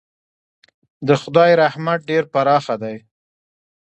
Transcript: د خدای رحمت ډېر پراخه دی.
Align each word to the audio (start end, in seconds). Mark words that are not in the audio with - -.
د 1.07 1.09
خدای 1.21 1.51
رحمت 1.61 1.99
ډېر 2.09 2.23
پراخه 2.33 2.75
دی. 2.83 2.95